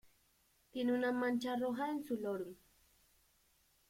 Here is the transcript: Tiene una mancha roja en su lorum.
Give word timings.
Tiene 0.71 0.93
una 0.93 1.11
mancha 1.11 1.55
roja 1.55 1.87
en 1.91 2.03
su 2.03 2.15
lorum. 2.15 2.55